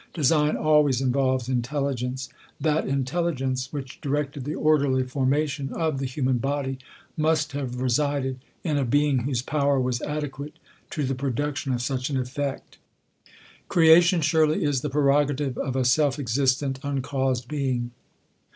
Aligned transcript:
Design 0.15 0.57
always 0.57 0.99
involves 0.99 1.47
intelligence. 1.47 2.27
That 2.59 2.87
intelligence, 2.87 3.71
which 3.71 4.01
directed 4.01 4.45
the 4.45 4.55
orderly 4.55 5.03
formation 5.03 5.71
of 5.73 5.99
the 5.99 6.07
human 6.07 6.39
body, 6.39 6.79
must 7.15 7.51
have 7.51 7.75
resi 7.75 8.23
ded 8.23 8.39
in 8.63 8.79
a 8.79 8.83
being 8.83 9.25
whese 9.27 9.43
power 9.45 9.79
was 9.79 10.01
adequate 10.01 10.57
to 10.89 11.03
the 11.03 11.13
pro 11.13 11.29
duction 11.29 11.75
of 11.75 11.83
such 11.83 12.09
an 12.09 12.17
effect. 12.17 12.79
Creation 13.67 14.21
surely 14.21 14.63
is 14.63 14.81
the 14.81 14.89
prerogative 14.89 15.55
of 15.59 15.75
a 15.75 15.85
self 15.85 16.17
existent, 16.17 16.79
uncaused 16.81 17.47
Being. 17.47 17.91